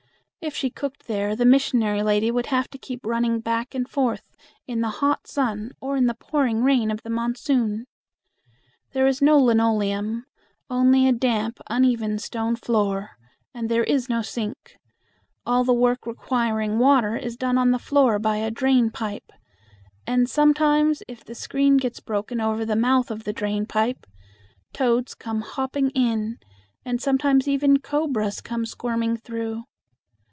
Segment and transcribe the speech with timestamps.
[0.43, 4.23] If she cooked there, the missionary lady would have to keep running back and forth
[4.65, 7.85] in the hot sun or in the pouring rain of the monsoon.
[8.91, 10.25] There is no linoleum
[10.67, 13.19] only a damp, uneven stone floor,
[13.53, 14.79] and there is no sink
[15.45, 19.31] all the work requiring water is done on the floor by a drain pipe,
[20.07, 24.07] and sometimes if the screen gets broken over the mouth of the drain pipe,
[24.73, 26.39] toads come hopping in,
[26.83, 29.65] and sometimes even cobras come squirming through.